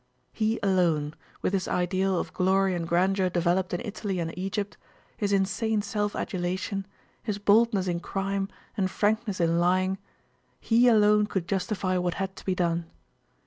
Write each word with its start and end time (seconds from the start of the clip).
He 0.33 0.59
alone—with 0.63 1.53
his 1.53 1.67
ideal 1.67 2.17
of 2.19 2.33
glory 2.33 2.73
and 2.73 2.87
grandeur 2.87 3.29
developed 3.29 3.71
in 3.71 3.83
Italy 3.85 4.17
and 4.19 4.35
Egypt, 4.35 4.75
his 5.15 5.31
insane 5.31 5.83
self 5.83 6.15
adulation, 6.15 6.87
his 7.21 7.37
boldness 7.37 7.85
in 7.87 7.99
crime 7.99 8.49
and 8.75 8.89
frankness 8.89 9.39
in 9.39 9.59
lying—he 9.59 10.87
alone 10.87 11.27
could 11.27 11.47
justify 11.47 11.99
what 11.99 12.15
had 12.15 12.35
to 12.37 12.43
be 12.43 12.55
done. 12.55 12.89